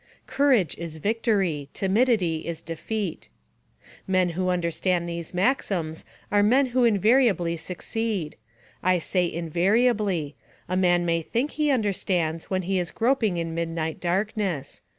[0.25, 3.29] "Courage is victory, timidity is defeat."
[4.07, 8.35] Men who understand these maxims are men who invariably succeed.
[8.81, 10.35] I say invariably
[10.67, 14.81] a man may think he understands when he is groping in midnight darkness.